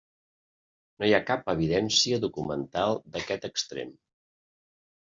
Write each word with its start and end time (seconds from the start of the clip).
No 1.03 1.09
hi 1.09 1.13
ha 1.17 1.27
cap 1.27 1.53
evidència 1.53 2.21
documental 2.27 2.99
d'aquest 3.15 3.49
extrem. 3.53 3.97